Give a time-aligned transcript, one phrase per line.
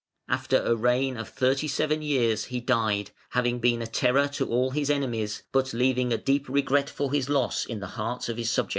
[0.27, 4.71] "After a reign of thirty seven years he died, having been a terror to all
[4.71, 8.49] his enemies, but leaving a deep regret for his loss in the hearts of his
[8.49, 8.69] subjects".